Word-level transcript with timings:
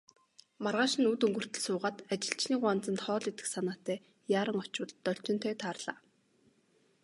Маргааш 0.63 0.93
нь 0.99 1.09
үд 1.11 1.21
өнгөртөл 1.25 1.63
суугаад, 1.65 1.97
ажилчны 2.13 2.55
гуанзанд 2.61 2.99
хоол 3.05 3.25
идэх 3.31 3.47
санаатай 3.53 3.97
яаран 4.39 4.57
очвол 4.63 4.91
Должинтой 5.05 5.53
тааралдлаа. 5.61 5.97